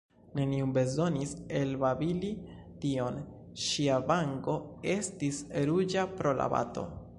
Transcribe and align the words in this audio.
Neniu 0.37 0.69
bezonis 0.77 1.33
elbabili 1.59 2.31
tion; 2.85 3.21
ŝia 3.65 4.01
vango 4.13 4.57
estis 4.97 5.43
ruĝa 5.71 6.11
pro 6.17 6.37
la 6.43 6.53
bato. 6.57 6.91